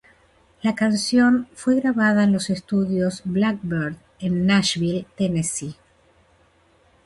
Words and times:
La 0.63 0.73
canción 0.73 1.47
fue 1.53 1.75
grabada 1.75 2.23
en 2.23 2.33
los 2.33 2.49
estudios 2.49 3.21
Blackbird 3.23 3.97
en 4.17 4.47
Nashville, 4.47 5.05
Tennessee. 5.15 5.75